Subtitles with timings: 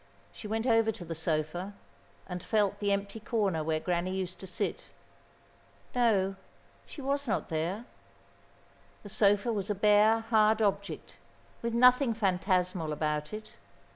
[0.33, 1.75] She went over to the sofa
[2.25, 4.85] and felt the empty corner where Granny used to sit.
[5.93, 6.37] No,
[6.87, 7.85] she was not there.
[9.03, 11.17] The sofa was a bare, hard object,
[11.61, 13.51] with nothing phantasmal about it.